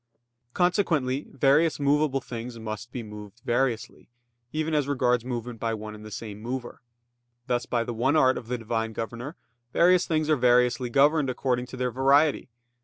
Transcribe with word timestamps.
Consequently, 0.55 1.27
various 1.29 1.79
movable 1.79 2.21
things 2.21 2.57
must 2.57 2.91
be 2.91 3.03
moved 3.03 3.39
variously, 3.45 4.09
even 4.51 4.73
as 4.73 4.87
regards 4.87 5.23
movement 5.23 5.59
by 5.59 5.75
one 5.75 5.93
and 5.93 6.03
the 6.03 6.09
same 6.09 6.41
mover. 6.41 6.81
Thus 7.45 7.67
by 7.67 7.83
the 7.83 7.93
one 7.93 8.15
art 8.15 8.35
of 8.35 8.47
the 8.47 8.57
Divine 8.57 8.93
governor, 8.93 9.35
various 9.73 10.07
things 10.07 10.27
are 10.27 10.35
variously 10.35 10.89
governed 10.89 11.29
according 11.29 11.67
to 11.67 11.77
their 11.77 11.91
variety. 11.91 12.49